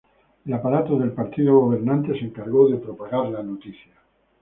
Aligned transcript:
El 0.45 0.51
aparato 0.55 0.97
del 0.97 1.11
partido 1.11 1.59
gobernante 1.59 2.13
se 2.17 2.25
encargó 2.25 2.67
de 2.67 2.77
propagar 2.77 3.27
la 3.27 3.43
noticia 3.43 3.93